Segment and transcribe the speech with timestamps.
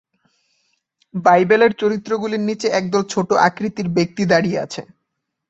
[1.13, 4.81] বাইবেলের চরিত্রগুলির নিচে একদল ছোট আকৃতির ব্যক্তি দাঁড়িয়ে আছে।